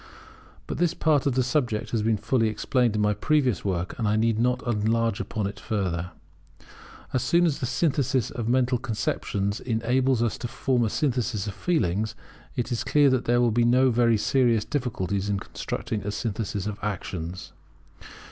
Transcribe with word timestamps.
But 0.65 0.79
this 0.79 0.95
part 0.95 1.27
of 1.27 1.35
the 1.35 1.43
subject 1.43 1.91
has 1.91 2.01
been 2.01 2.17
fully 2.17 2.47
explained 2.47 2.95
in 2.95 3.03
my 3.03 3.13
previous 3.13 3.63
work, 3.63 3.93
and 3.99 4.07
I 4.07 4.15
need 4.15 4.39
not 4.39 4.65
enlarge 4.65 5.19
upon 5.19 5.45
it 5.45 5.59
further. 5.59 6.09
As 7.13 7.21
soon 7.21 7.45
as 7.45 7.59
the 7.59 7.67
synthesis 7.67 8.31
of 8.31 8.49
mental 8.49 8.79
conceptions 8.79 9.59
enables 9.59 10.23
us 10.23 10.39
to 10.39 10.47
form 10.47 10.83
a 10.85 10.89
synthesis 10.89 11.45
of 11.45 11.53
feelings, 11.53 12.15
it 12.55 12.71
is 12.71 12.83
clear 12.83 13.11
that 13.11 13.25
there 13.25 13.39
will 13.41 13.51
be 13.51 13.63
no 13.63 13.91
very 13.91 14.17
serious 14.17 14.65
difficulties 14.65 15.29
in 15.29 15.37
constructing 15.39 16.01
a 16.01 16.09
synthesis 16.09 16.65
of 16.65 16.79
actions. 16.81 17.53